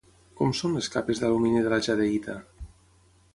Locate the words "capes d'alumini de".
0.95-1.75